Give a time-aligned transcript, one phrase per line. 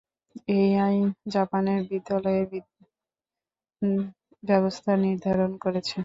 [0.55, 1.05] এই আইন
[1.27, 3.91] জাপানের বিদ্যালয়ের বিদ্যালয়ের
[4.43, 5.97] ব্যবস্থা নির্ধারণ করেছে।